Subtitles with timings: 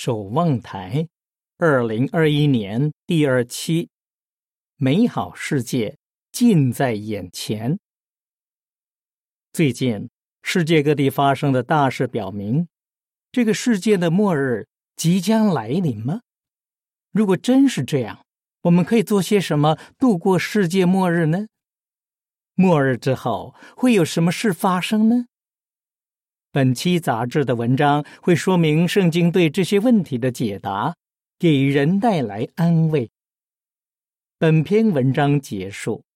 [0.00, 1.08] 守望台，
[1.56, 3.88] 二零二一年第二期，
[4.76, 5.98] 美好世界
[6.30, 7.80] 近在眼前。
[9.52, 10.08] 最近，
[10.40, 12.68] 世界各地发生的大事表明，
[13.32, 16.20] 这个世界的末日即将来临吗？
[17.10, 18.24] 如果真是这样，
[18.62, 21.48] 我们可以做些什么度过世界末日呢？
[22.54, 25.26] 末日之后会有什么事发生呢？
[26.50, 30.94] 本期杂志的文章会说明圣经对这些问题的解答，
[31.38, 33.10] 给人带来安慰。
[34.38, 36.07] 本篇文章结束。